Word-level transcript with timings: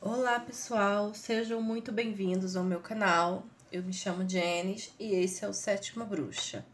Olá 0.00 0.38
pessoal, 0.38 1.12
sejam 1.12 1.60
muito 1.60 1.90
bem-vindos 1.90 2.54
ao 2.54 2.62
meu 2.62 2.78
canal. 2.78 3.44
Eu 3.70 3.82
me 3.82 3.92
chamo 3.92 4.28
Janice 4.28 4.92
e 4.96 5.12
esse 5.12 5.44
é 5.44 5.48
o 5.48 5.52
Sétima 5.52 6.04
Bruxa. 6.04 6.64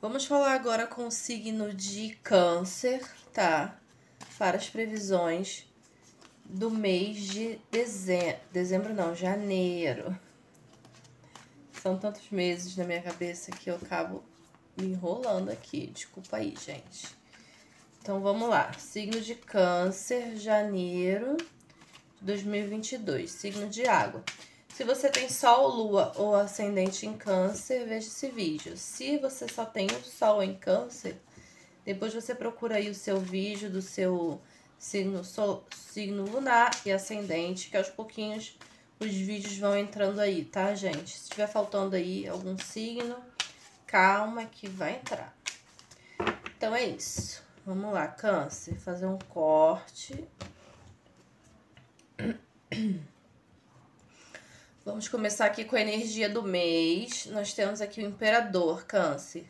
Vamos 0.00 0.24
falar 0.24 0.54
agora 0.54 0.86
com 0.86 1.08
o 1.08 1.10
signo 1.10 1.74
de 1.74 2.16
Câncer, 2.22 3.02
tá? 3.32 3.80
Para 4.38 4.56
as 4.56 4.70
previsões 4.70 5.66
do 6.44 6.70
mês 6.70 7.16
de 7.16 7.58
dezembro. 7.68 8.40
Dezembro 8.52 8.94
não, 8.94 9.12
janeiro. 9.12 10.16
São 11.82 11.98
tantos 11.98 12.30
meses 12.30 12.76
na 12.76 12.84
minha 12.84 13.02
cabeça 13.02 13.50
que 13.50 13.68
eu 13.68 13.74
acabo 13.74 14.22
me 14.76 14.86
enrolando 14.86 15.50
aqui. 15.50 15.88
Desculpa 15.88 16.36
aí, 16.36 16.54
gente. 16.64 17.08
Então 18.00 18.20
vamos 18.20 18.48
lá. 18.48 18.72
Signo 18.74 19.20
de 19.20 19.34
Câncer, 19.34 20.36
janeiro 20.36 21.36
2022. 22.20 23.30
Signo 23.30 23.68
de 23.68 23.86
água. 23.86 24.22
Se 24.68 24.82
você 24.82 25.08
tem 25.08 25.28
Sol, 25.28 25.68
Lua 25.68 26.12
ou 26.16 26.34
Ascendente 26.34 27.06
em 27.06 27.16
Câncer, 27.16 27.86
veja 27.86 28.08
esse 28.08 28.28
vídeo. 28.28 28.76
Se 28.76 29.18
você 29.18 29.46
só 29.48 29.64
tem 29.64 29.86
o 29.86 30.02
Sol 30.02 30.42
em 30.42 30.54
Câncer, 30.54 31.16
depois 31.84 32.12
você 32.12 32.34
procura 32.34 32.76
aí 32.76 32.90
o 32.90 32.94
seu 32.94 33.20
vídeo 33.20 33.70
do 33.70 33.80
seu 33.80 34.40
signo, 34.78 35.22
sol, 35.22 35.64
signo 35.70 36.24
lunar 36.24 36.70
e 36.84 36.90
ascendente, 36.90 37.70
que 37.70 37.76
aos 37.76 37.88
pouquinhos 37.88 38.58
os 38.98 39.12
vídeos 39.12 39.56
vão 39.58 39.76
entrando 39.76 40.20
aí, 40.20 40.44
tá, 40.44 40.74
gente? 40.74 41.16
Se 41.18 41.30
tiver 41.30 41.46
faltando 41.46 41.94
aí 41.94 42.26
algum 42.26 42.58
signo, 42.58 43.16
calma 43.86 44.44
que 44.44 44.68
vai 44.68 44.96
entrar. 44.96 45.36
Então 46.56 46.74
é 46.74 46.84
isso. 46.84 47.42
Vamos 47.66 47.92
lá, 47.92 48.08
Câncer, 48.08 48.74
fazer 48.76 49.06
um 49.06 49.18
corte. 49.18 50.26
Vamos 54.84 55.08
começar 55.08 55.46
aqui 55.46 55.64
com 55.64 55.76
a 55.76 55.80
energia 55.80 56.28
do 56.28 56.42
mês. 56.42 57.26
Nós 57.26 57.52
temos 57.52 57.80
aqui 57.80 58.00
o 58.00 58.06
Imperador, 58.06 58.84
Câncer. 58.84 59.46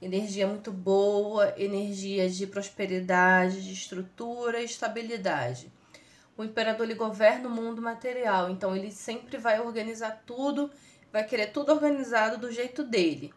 Energia 0.00 0.46
muito 0.46 0.70
boa, 0.70 1.52
energia 1.56 2.30
de 2.30 2.46
prosperidade, 2.46 3.64
de 3.64 3.72
estrutura 3.72 4.60
e 4.60 4.64
estabilidade. 4.64 5.72
O 6.36 6.44
Imperador 6.44 6.86
ele 6.86 6.94
governa 6.94 7.48
o 7.48 7.52
mundo 7.52 7.82
material, 7.82 8.48
então 8.48 8.76
ele 8.76 8.92
sempre 8.92 9.36
vai 9.36 9.60
organizar 9.60 10.22
tudo, 10.24 10.70
vai 11.12 11.24
querer 11.24 11.48
tudo 11.48 11.72
organizado 11.72 12.38
do 12.38 12.52
jeito 12.52 12.84
dele. 12.84 13.34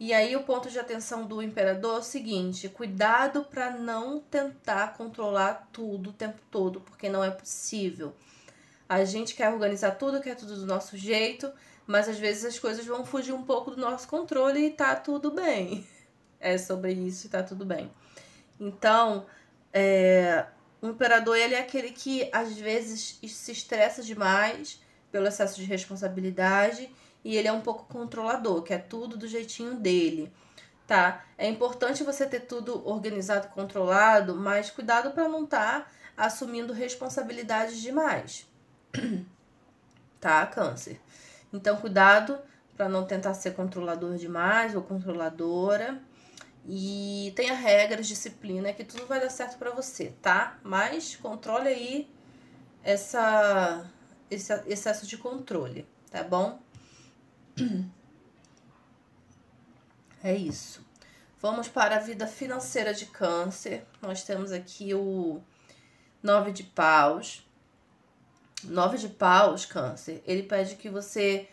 E 0.00 0.12
aí 0.12 0.36
o 0.36 0.44
ponto 0.44 0.70
de 0.70 0.78
atenção 0.78 1.26
do 1.26 1.42
imperador 1.42 1.96
é 1.96 1.98
o 1.98 2.02
seguinte: 2.02 2.68
cuidado 2.68 3.44
para 3.44 3.70
não 3.70 4.20
tentar 4.20 4.94
controlar 4.96 5.68
tudo 5.72 6.10
o 6.10 6.12
tempo 6.12 6.40
todo, 6.50 6.80
porque 6.80 7.08
não 7.08 7.24
é 7.24 7.30
possível. 7.30 8.14
A 8.88 9.04
gente 9.04 9.34
quer 9.34 9.50
organizar 9.52 9.92
tudo, 9.92 10.20
quer 10.20 10.36
tudo 10.36 10.56
do 10.56 10.66
nosso 10.66 10.96
jeito, 10.96 11.52
mas 11.86 12.08
às 12.08 12.18
vezes 12.18 12.44
as 12.44 12.58
coisas 12.58 12.86
vão 12.86 13.04
fugir 13.04 13.32
um 13.32 13.42
pouco 13.42 13.72
do 13.72 13.80
nosso 13.80 14.08
controle 14.08 14.66
e 14.66 14.70
tá 14.70 14.94
tudo 14.96 15.30
bem. 15.30 15.86
É 16.40 16.56
sobre 16.56 16.92
isso 16.92 17.26
e 17.26 17.30
tá 17.30 17.42
tudo 17.42 17.64
bem. 17.64 17.90
Então, 18.60 19.26
é, 19.72 20.46
o 20.80 20.86
imperador 20.86 21.36
ele 21.36 21.56
é 21.56 21.58
aquele 21.58 21.90
que 21.90 22.30
às 22.32 22.56
vezes 22.56 23.18
se 23.26 23.50
estressa 23.50 24.04
demais 24.04 24.80
pelo 25.10 25.26
excesso 25.26 25.56
de 25.56 25.64
responsabilidade 25.64 26.88
e 27.28 27.36
ele 27.36 27.46
é 27.46 27.52
um 27.52 27.60
pouco 27.60 27.84
controlador, 27.84 28.62
que 28.62 28.72
é 28.72 28.78
tudo 28.78 29.14
do 29.14 29.28
jeitinho 29.28 29.74
dele, 29.74 30.32
tá? 30.86 31.26
É 31.36 31.46
importante 31.46 32.02
você 32.02 32.26
ter 32.26 32.40
tudo 32.40 32.88
organizado, 32.88 33.48
controlado, 33.48 34.34
mas 34.34 34.70
cuidado 34.70 35.10
para 35.10 35.28
não 35.28 35.44
estar 35.44 35.80
tá 35.80 35.90
assumindo 36.16 36.72
responsabilidades 36.72 37.82
demais. 37.82 38.46
tá, 40.18 40.46
câncer? 40.46 40.98
Então, 41.52 41.76
cuidado 41.76 42.38
para 42.74 42.88
não 42.88 43.04
tentar 43.04 43.34
ser 43.34 43.50
controlador 43.50 44.16
demais 44.16 44.74
ou 44.74 44.80
controladora. 44.80 46.00
E 46.66 47.30
tenha 47.36 47.52
regras, 47.52 48.08
disciplina, 48.08 48.72
que 48.72 48.84
tudo 48.84 49.06
vai 49.06 49.20
dar 49.20 49.28
certo 49.28 49.58
para 49.58 49.70
você, 49.70 50.14
tá? 50.22 50.58
Mas 50.62 51.14
controle 51.16 51.68
aí 51.68 52.10
essa, 52.82 53.86
esse 54.30 54.50
excesso 54.66 55.06
de 55.06 55.18
controle, 55.18 55.86
tá 56.10 56.22
bom? 56.22 56.66
É 60.22 60.34
isso. 60.34 60.84
Vamos 61.40 61.68
para 61.68 61.96
a 61.96 62.00
vida 62.00 62.26
financeira 62.26 62.92
de 62.92 63.06
câncer. 63.06 63.86
Nós 64.02 64.24
temos 64.24 64.50
aqui 64.50 64.92
o 64.92 65.40
nove 66.22 66.50
de 66.50 66.64
paus. 66.64 67.46
Nove 68.64 68.98
de 68.98 69.08
paus, 69.08 69.64
câncer, 69.64 70.20
ele 70.26 70.42
pede 70.42 70.74
que 70.74 70.90
você 70.90 71.48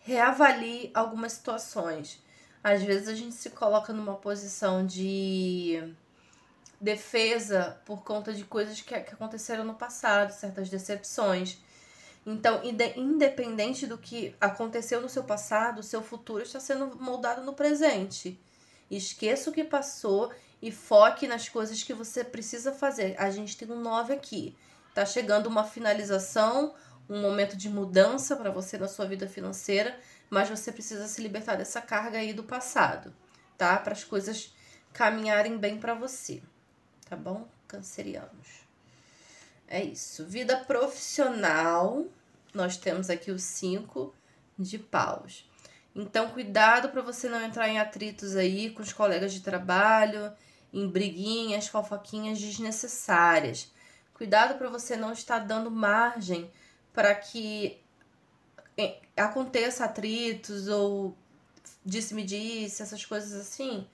reavalie 0.00 0.90
algumas 0.92 1.32
situações. 1.32 2.22
Às 2.62 2.82
vezes 2.82 3.08
a 3.08 3.14
gente 3.14 3.34
se 3.34 3.48
coloca 3.48 3.94
numa 3.94 4.16
posição 4.16 4.84
de 4.84 5.94
defesa 6.78 7.80
por 7.86 8.02
conta 8.02 8.32
de 8.32 8.44
coisas 8.44 8.80
que, 8.80 9.00
que 9.00 9.14
aconteceram 9.14 9.64
no 9.64 9.74
passado, 9.74 10.32
certas 10.32 10.68
decepções. 10.68 11.58
Então, 12.24 12.60
independente 12.96 13.86
do 13.86 13.96
que 13.96 14.34
aconteceu 14.40 15.00
no 15.00 15.08
seu 15.08 15.24
passado, 15.24 15.82
seu 15.82 16.02
futuro 16.02 16.42
está 16.42 16.60
sendo 16.60 16.96
moldado 17.00 17.42
no 17.42 17.54
presente. 17.54 18.38
Esqueça 18.90 19.50
o 19.50 19.52
que 19.52 19.64
passou 19.64 20.32
e 20.60 20.70
foque 20.70 21.26
nas 21.26 21.48
coisas 21.48 21.82
que 21.82 21.94
você 21.94 22.22
precisa 22.22 22.72
fazer. 22.72 23.14
A 23.18 23.30
gente 23.30 23.56
tem 23.56 23.70
um 23.70 23.80
9 23.80 24.12
aqui. 24.12 24.56
Tá 24.94 25.06
chegando 25.06 25.46
uma 25.46 25.64
finalização, 25.64 26.74
um 27.08 27.20
momento 27.22 27.56
de 27.56 27.70
mudança 27.70 28.36
para 28.36 28.50
você 28.50 28.76
na 28.76 28.88
sua 28.88 29.06
vida 29.06 29.26
financeira, 29.26 29.98
mas 30.28 30.48
você 30.50 30.70
precisa 30.70 31.08
se 31.08 31.22
libertar 31.22 31.56
dessa 31.56 31.80
carga 31.80 32.18
aí 32.18 32.32
do 32.32 32.44
passado, 32.44 33.14
tá? 33.56 33.76
Para 33.78 33.92
as 33.92 34.04
coisas 34.04 34.54
caminharem 34.92 35.56
bem 35.56 35.78
para 35.78 35.94
você. 35.94 36.42
Tá 37.08 37.16
bom? 37.16 37.48
Cancerianos. 37.66 38.59
É 39.70 39.80
isso. 39.84 40.24
Vida 40.24 40.56
profissional, 40.56 42.04
nós 42.52 42.76
temos 42.76 43.08
aqui 43.08 43.30
o 43.30 43.38
5 43.38 44.12
de 44.58 44.76
paus. 44.78 45.48
Então, 45.94 46.30
cuidado 46.30 46.88
para 46.88 47.00
você 47.00 47.28
não 47.28 47.40
entrar 47.40 47.68
em 47.68 47.78
atritos 47.78 48.34
aí 48.34 48.70
com 48.70 48.82
os 48.82 48.92
colegas 48.92 49.32
de 49.32 49.40
trabalho, 49.40 50.32
em 50.72 50.88
briguinhas, 50.88 51.68
fofoquinhas 51.68 52.40
desnecessárias. 52.40 53.72
Cuidado 54.12 54.58
para 54.58 54.68
você 54.68 54.96
não 54.96 55.12
estar 55.12 55.38
dando 55.38 55.70
margem 55.70 56.50
para 56.92 57.14
que 57.14 57.80
é, 58.76 58.98
aconteça 59.16 59.84
atritos 59.84 60.66
ou 60.66 61.16
disse-me 61.84 62.24
disse, 62.24 62.82
essas 62.82 63.04
coisas 63.04 63.40
assim, 63.40 63.86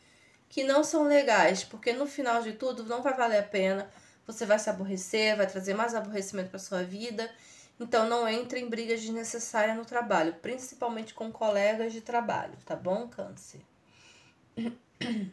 que 0.48 0.64
não 0.64 0.82
são 0.82 1.04
legais, 1.04 1.62
porque 1.64 1.92
no 1.92 2.06
final 2.06 2.42
de 2.42 2.54
tudo 2.54 2.82
não 2.84 3.02
vai 3.02 3.14
valer 3.14 3.40
a 3.40 3.42
pena 3.42 3.90
você 4.26 4.44
vai 4.44 4.58
se 4.58 4.68
aborrecer, 4.68 5.36
vai 5.36 5.46
trazer 5.46 5.74
mais 5.74 5.94
aborrecimento 5.94 6.50
para 6.50 6.58
sua 6.58 6.82
vida. 6.82 7.30
Então 7.78 8.08
não 8.08 8.26
entre 8.26 8.58
em 8.60 8.68
brigas 8.68 9.00
desnecessárias 9.02 9.76
no 9.76 9.84
trabalho, 9.84 10.34
principalmente 10.34 11.12
com 11.12 11.30
colegas 11.30 11.92
de 11.92 12.00
trabalho, 12.00 12.54
tá 12.64 12.74
bom, 12.74 13.06
câncer? 13.06 13.60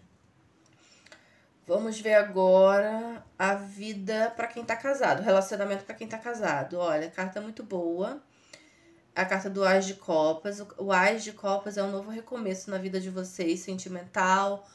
Vamos 1.65 1.97
ver 1.97 2.15
agora 2.15 3.23
a 3.39 3.55
vida 3.55 4.33
para 4.35 4.47
quem 4.47 4.65
tá 4.65 4.75
casado, 4.75 5.23
relacionamento 5.23 5.85
para 5.85 5.95
quem 5.95 6.05
tá 6.05 6.17
casado. 6.17 6.77
Olha, 6.77 7.09
carta 7.09 7.39
muito 7.39 7.63
boa. 7.63 8.21
A 9.15 9.23
carta 9.23 9.49
do 9.49 9.63
Ás 9.63 9.85
de 9.85 9.93
Copas. 9.93 10.59
O 10.77 10.91
Ás 10.91 11.23
de 11.23 11.31
Copas 11.31 11.77
é 11.77 11.83
um 11.83 11.91
novo 11.91 12.09
recomeço 12.11 12.69
na 12.69 12.77
vida 12.77 12.99
de 12.99 13.09
vocês, 13.09 13.61
sentimental, 13.61 14.67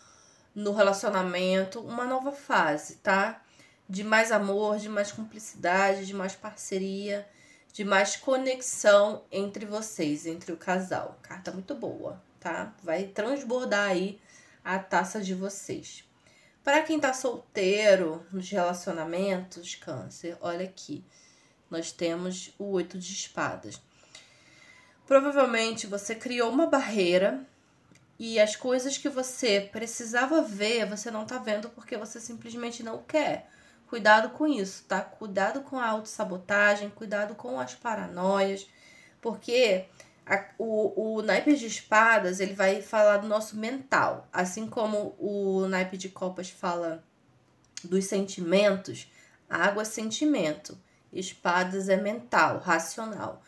no 0.55 0.73
relacionamento, 0.73 1.81
uma 1.81 2.05
nova 2.07 2.33
fase, 2.33 2.97
tá? 2.97 3.43
De 3.89 4.05
mais 4.05 4.31
amor, 4.31 4.79
de 4.79 4.89
mais 4.89 5.11
cumplicidade, 5.11 6.07
de 6.07 6.15
mais 6.15 6.35
parceria, 6.35 7.27
de 7.73 7.85
mais 7.85 8.17
conexão 8.17 9.25
entre 9.33 9.65
vocês, 9.65 10.27
entre 10.27 10.53
o 10.53 10.57
casal. 10.57 11.19
Carta 11.23 11.51
muito 11.51 11.75
boa, 11.75 12.23
tá? 12.39 12.75
Vai 12.83 13.05
transbordar 13.05 13.91
aí 13.91 14.21
a 14.65 14.79
taça 14.79 15.21
de 15.21 15.35
vocês. 15.35 16.05
Para 16.63 16.83
quem 16.83 17.01
tá 17.01 17.15
solteiro 17.15 18.27
nos 18.31 18.51
relacionamentos, 18.51 19.75
câncer, 19.75 20.37
olha 20.41 20.65
aqui. 20.65 21.03
Nós 21.71 21.93
temos 21.93 22.53
o 22.59 22.65
oito 22.73 22.99
de 22.99 23.13
espadas. 23.13 23.81
Provavelmente 25.07 25.87
você 25.87 26.15
criou 26.15 26.51
uma 26.51 26.67
barreira 26.67 27.43
e 28.19 28.39
as 28.39 28.55
coisas 28.57 28.99
que 28.99 29.09
você 29.09 29.67
precisava 29.73 30.43
ver, 30.43 30.87
você 30.87 31.11
não 31.11 31.25
tá 31.25 31.39
vendo 31.39 31.71
porque 31.71 31.97
você 31.97 32.21
simplesmente 32.21 32.83
não 32.83 33.03
quer 33.03 33.49
Cuidado 33.89 34.31
com 34.31 34.47
isso, 34.47 34.85
tá? 34.85 35.01
Cuidado 35.01 35.63
com 35.63 35.79
a 35.79 35.87
autossabotagem, 35.89 36.91
cuidado 36.91 37.35
com 37.35 37.59
as 37.59 37.75
paranoias, 37.75 38.69
porque 39.21 39.87
a, 40.27 40.45
o, 40.59 41.17
o 41.17 41.23
naipe 41.23 41.57
de 41.57 41.67
espadas 41.67 42.39
ele 42.39 42.53
vai 42.53 42.83
falar 42.83 43.17
do 43.17 43.27
nosso 43.27 43.57
mental, 43.57 44.29
assim 44.33 44.69
como 44.69 45.17
o 45.19 45.67
naipe 45.69 45.97
de 45.97 46.11
copas 46.11 46.51
fala 46.51 47.03
dos 47.83 48.05
sentimentos, 48.05 49.11
água 49.49 49.83
é 49.83 49.85
sentimento 49.87 50.79
Espadas 51.13 51.89
é 51.89 51.97
mental, 51.97 52.59
racional. 52.59 53.43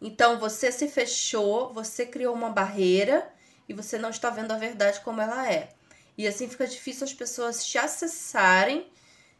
Então 0.00 0.38
você 0.38 0.70
se 0.70 0.88
fechou, 0.88 1.72
você 1.72 2.04
criou 2.04 2.34
uma 2.34 2.50
barreira 2.50 3.26
e 3.68 3.72
você 3.72 3.98
não 3.98 4.10
está 4.10 4.28
vendo 4.28 4.52
a 4.52 4.58
verdade 4.58 5.00
como 5.00 5.20
ela 5.20 5.50
é. 5.50 5.70
E 6.18 6.26
assim 6.26 6.48
fica 6.48 6.66
difícil 6.66 7.04
as 7.04 7.14
pessoas 7.14 7.64
te 7.64 7.78
acessarem 7.78 8.90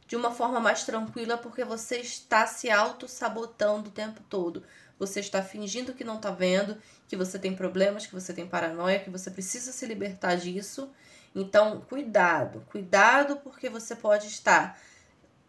de 0.06 0.16
uma 0.16 0.30
forma 0.30 0.60
mais 0.60 0.84
tranquila 0.84 1.36
porque 1.36 1.64
você 1.64 1.96
está 1.96 2.46
se 2.46 2.70
auto-sabotando 2.70 3.88
o 3.88 3.92
tempo 3.92 4.22
todo. 4.28 4.62
Você 4.98 5.20
está 5.20 5.42
fingindo 5.42 5.92
que 5.92 6.04
não 6.04 6.16
está 6.16 6.30
vendo, 6.30 6.78
que 7.06 7.16
você 7.16 7.38
tem 7.38 7.54
problemas, 7.54 8.06
que 8.06 8.14
você 8.14 8.32
tem 8.32 8.46
paranoia, 8.46 9.00
que 9.00 9.10
você 9.10 9.30
precisa 9.30 9.72
se 9.72 9.84
libertar 9.84 10.36
disso. 10.36 10.90
Então, 11.34 11.82
cuidado, 11.82 12.64
cuidado 12.70 13.36
porque 13.36 13.68
você 13.68 13.94
pode 13.94 14.26
estar 14.26 14.80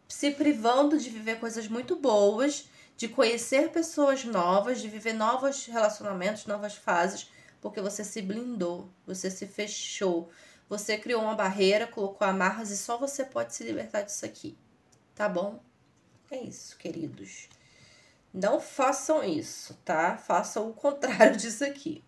se 0.08 0.32
privando 0.32 0.98
de 0.98 1.10
viver 1.10 1.40
coisas 1.40 1.68
muito 1.68 1.96
boas, 1.96 2.70
de 2.98 3.08
conhecer 3.08 3.70
pessoas 3.70 4.26
novas, 4.26 4.82
de 4.82 4.90
viver 4.90 5.14
novos 5.14 5.66
relacionamentos, 5.66 6.46
novas 6.46 6.76
fases, 6.76 7.30
porque 7.62 7.80
você 7.80 8.04
se 8.04 8.22
blindou, 8.22 8.90
você 9.06 9.30
se 9.30 9.46
fechou, 9.46 10.30
você 10.70 10.98
criou 10.98 11.22
uma 11.22 11.36
barreira, 11.36 11.88
colocou 11.88 12.28
amarras 12.28 12.72
e 12.72 12.78
só 12.78 12.98
você 12.98 13.24
pode 13.24 13.54
se 13.56 13.64
libertar 13.64 14.02
disso 14.02 14.26
aqui. 14.26 14.58
Tá 15.16 15.28
bom? 15.30 15.60
É 16.30 16.38
isso, 16.42 16.78
queridos. 16.78 17.48
Não 18.34 18.60
façam 18.60 19.24
isso, 19.24 19.74
tá? 19.86 20.18
Façam 20.18 20.70
o 20.70 20.74
contrário 20.74 21.36
disso 21.38 21.64
aqui. 21.64 22.04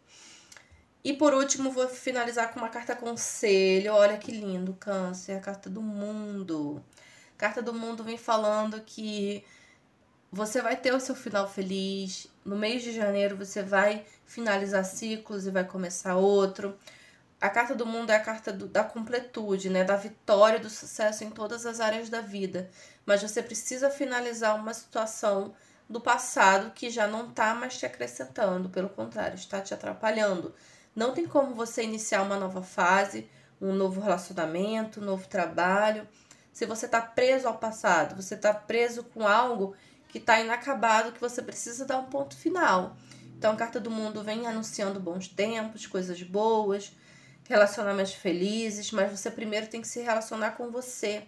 E 1.04 1.14
por 1.14 1.34
último, 1.34 1.72
vou 1.72 1.88
finalizar 1.88 2.54
com 2.54 2.60
uma 2.60 2.70
carta 2.70 2.96
conselho. 2.96 3.94
Olha 3.94 4.18
que 4.18 4.32
lindo, 4.32 4.74
Câncer, 4.74 5.38
a 5.38 5.40
carta 5.40 5.70
do 5.70 5.82
mundo. 5.82 6.84
A 7.36 7.40
carta 7.40 7.62
do 7.62 7.74
mundo 7.74 8.04
vem 8.04 8.18
falando 8.18 8.82
que 8.82 9.44
você 10.32 10.62
vai 10.62 10.76
ter 10.76 10.94
o 10.94 11.00
seu 11.00 11.16
final 11.16 11.50
feliz. 11.50 12.28
No 12.44 12.58
mês 12.58 12.84
de 12.84 12.92
janeiro 12.92 13.38
você 13.38 13.64
vai 13.64 14.06
finalizar 14.26 14.84
ciclos 14.84 15.48
e 15.48 15.52
vai 15.52 15.64
começar 15.64 16.18
outro. 16.18 16.78
A 17.42 17.50
carta 17.50 17.74
do 17.74 17.86
mundo 17.86 18.10
é 18.10 18.16
a 18.16 18.20
carta 18.20 18.52
do, 18.52 18.68
da 18.68 18.84
completude, 18.84 19.70
né? 19.70 19.84
Da 19.84 19.96
vitória, 19.96 20.60
do 20.60 20.70
sucesso 20.70 21.24
em 21.24 21.30
todas 21.30 21.66
as 21.66 21.80
áreas 21.80 22.10
da 22.10 22.22
vida. 22.22 22.70
Mas 23.06 23.22
você 23.22 23.42
precisa 23.42 23.90
finalizar 23.90 24.56
uma 24.56 24.74
situação 24.74 25.54
do 25.90 26.02
passado 26.02 26.72
que 26.72 26.90
já 26.90 27.08
não 27.08 27.30
está 27.30 27.56
mais 27.56 27.78
te 27.78 27.86
acrescentando, 27.86 28.70
pelo 28.70 28.90
contrário, 28.90 29.36
está 29.36 29.62
te 29.62 29.74
atrapalhando. 29.74 30.54
Não 30.96 31.14
tem 31.14 31.26
como 31.26 31.56
você 31.56 31.84
iniciar 31.84 32.22
uma 32.22 32.38
nova 32.38 32.62
fase, 32.62 33.30
um 33.62 33.74
novo 33.74 34.02
relacionamento, 34.02 35.00
um 35.00 35.06
novo 35.06 35.28
trabalho, 35.28 36.08
se 36.60 36.66
você 36.66 36.88
está 36.88 37.02
preso 37.02 37.48
ao 37.48 37.58
passado, 37.58 38.22
você 38.22 38.36
está 38.36 38.54
preso 38.54 39.04
com 39.04 39.26
algo 39.26 39.76
que 40.10 40.18
está 40.18 40.42
inacabado, 40.42 41.14
que 41.14 41.22
você 41.22 41.42
precisa 41.42 41.86
dar 41.86 42.00
um 42.00 42.08
ponto 42.08 42.36
final. 42.36 42.98
Então, 43.38 43.54
a 43.54 43.56
carta 43.56 43.80
do 43.80 43.90
mundo 43.90 44.22
vem 44.24 44.46
anunciando 44.46 45.00
bons 45.00 45.28
tempos, 45.30 45.88
coisas 45.88 46.22
boas, 46.22 46.94
relacionamentos 47.50 48.14
felizes, 48.14 48.92
mas 48.92 49.12
você 49.12 49.32
primeiro 49.32 49.66
tem 49.66 49.82
que 49.82 49.88
se 49.88 50.00
relacionar 50.02 50.52
com 50.52 50.70
você. 50.70 51.24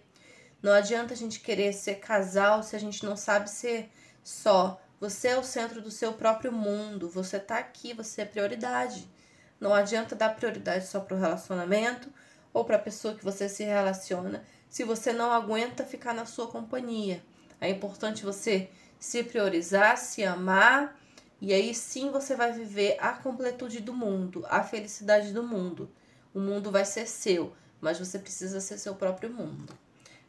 Não 0.62 0.70
adianta 0.70 1.12
a 1.12 1.16
gente 1.16 1.40
querer 1.40 1.72
ser 1.72 1.96
casal 1.96 2.62
se 2.62 2.76
a 2.76 2.78
gente 2.78 3.04
não 3.04 3.16
sabe 3.16 3.50
ser 3.50 3.90
só. 4.22 4.80
Você 5.00 5.28
é 5.28 5.36
o 5.36 5.42
centro 5.42 5.82
do 5.82 5.90
seu 5.90 6.12
próprio 6.12 6.52
mundo, 6.52 7.10
você 7.10 7.38
está 7.38 7.58
aqui, 7.58 7.92
você 7.92 8.22
é 8.22 8.24
prioridade. 8.24 9.10
Não 9.58 9.74
adianta 9.74 10.14
dar 10.14 10.36
prioridade 10.36 10.86
só 10.86 11.00
para 11.00 11.16
o 11.16 11.18
relacionamento 11.18 12.08
ou 12.52 12.64
para 12.64 12.76
a 12.76 12.80
pessoa 12.80 13.16
que 13.16 13.24
você 13.24 13.48
se 13.48 13.64
relaciona 13.64 14.44
se 14.70 14.84
você 14.84 15.12
não 15.12 15.32
aguenta 15.32 15.84
ficar 15.84 16.14
na 16.14 16.24
sua 16.24 16.46
companhia. 16.46 17.20
É 17.60 17.68
importante 17.68 18.24
você 18.24 18.70
se 18.96 19.24
priorizar, 19.24 19.98
se 19.98 20.24
amar, 20.24 20.96
e 21.40 21.52
aí 21.52 21.74
sim 21.74 22.12
você 22.12 22.36
vai 22.36 22.52
viver 22.52 22.96
a 23.00 23.12
completude 23.12 23.80
do 23.80 23.92
mundo, 23.92 24.46
a 24.48 24.62
felicidade 24.62 25.32
do 25.32 25.42
mundo. 25.42 25.90
O 26.34 26.40
mundo 26.40 26.70
vai 26.70 26.84
ser 26.84 27.06
seu, 27.06 27.54
mas 27.80 27.98
você 27.98 28.18
precisa 28.18 28.60
ser 28.60 28.78
seu 28.78 28.94
próprio 28.94 29.30
mundo. 29.30 29.72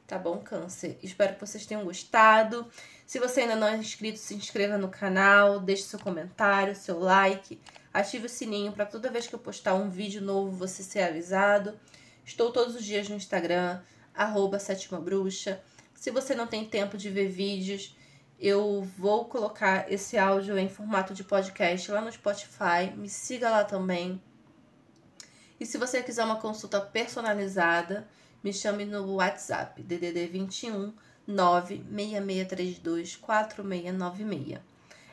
Tá 0.05 0.19
bom, 0.19 0.37
Câncer? 0.39 0.97
Espero 1.01 1.35
que 1.35 1.39
vocês 1.39 1.65
tenham 1.65 1.85
gostado. 1.85 2.67
Se 3.05 3.19
você 3.19 3.41
ainda 3.41 3.55
não 3.55 3.67
é 3.67 3.77
inscrito, 3.77 4.19
se 4.19 4.35
inscreva 4.35 4.77
no 4.77 4.89
canal, 4.89 5.59
deixe 5.59 5.83
seu 5.83 5.97
comentário, 5.97 6.75
seu 6.75 6.99
like, 6.99 7.59
ative 7.93 8.25
o 8.25 8.29
sininho 8.29 8.73
para 8.73 8.85
toda 8.85 9.09
vez 9.09 9.27
que 9.27 9.33
eu 9.33 9.39
postar 9.39 9.75
um 9.75 9.89
vídeo 9.89 10.21
novo 10.21 10.51
você 10.51 10.83
ser 10.83 11.03
avisado. 11.03 11.79
Estou 12.25 12.51
todos 12.51 12.75
os 12.75 12.83
dias 12.83 13.07
no 13.07 13.15
Instagram, 13.15 13.81
arroba 14.13 14.59
Sétima 14.59 14.99
Bruxa. 14.99 15.61
Se 15.95 16.11
você 16.11 16.35
não 16.35 16.47
tem 16.47 16.65
tempo 16.65 16.97
de 16.97 17.09
ver 17.09 17.29
vídeos, 17.29 17.95
eu 18.37 18.81
vou 18.97 19.25
colocar 19.25 19.89
esse 19.91 20.17
áudio 20.17 20.57
em 20.57 20.67
formato 20.67 21.13
de 21.13 21.23
podcast 21.23 21.89
lá 21.89 22.01
no 22.01 22.11
Spotify. 22.11 22.91
Me 22.95 23.07
siga 23.07 23.49
lá 23.49 23.63
também. 23.63 24.21
E 25.59 25.65
se 25.65 25.77
você 25.77 26.01
quiser 26.01 26.23
uma 26.23 26.39
consulta 26.39 26.81
personalizada, 26.81 28.07
me 28.43 28.51
chame 28.51 28.85
no 28.85 29.15
WhatsApp, 29.15 29.81
DDD 29.81 30.27
21 30.27 30.93
96632 31.27 33.15
4696. 33.15 34.59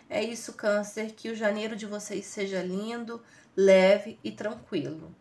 É 0.08 0.22
isso, 0.22 0.54
Câncer. 0.54 1.12
Que 1.12 1.30
o 1.30 1.36
janeiro 1.36 1.76
de 1.76 1.86
vocês 1.86 2.26
seja 2.26 2.60
lindo, 2.62 3.22
leve 3.56 4.18
e 4.24 4.32
tranquilo. 4.32 5.14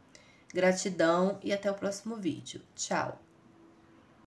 Gratidão 0.51 1.37
e 1.43 1.53
até 1.53 1.69
o 1.69 1.75
próximo 1.75 2.15
vídeo. 2.15 2.61
Tchau! 2.75 3.28